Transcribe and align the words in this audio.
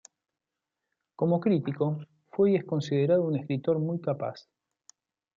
Como 1.15 1.39
crítico, 1.39 1.99
fue 2.31 2.53
y 2.53 2.55
es 2.55 2.65
considerado 2.65 3.19
como 3.21 3.35
un 3.35 3.39
escritor 3.39 3.77
muy 3.77 4.01
capaz. 4.01 4.47